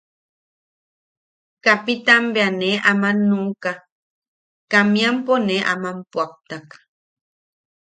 Kapitaan 1.65 2.25
bea 2.33 2.49
nee 2.59 2.75
aman 2.91 3.17
nuʼuka, 3.29 3.71
kamiampo 4.71 5.33
ne 5.47 5.55
aman 5.73 5.97
puʼaktak. 6.11 6.65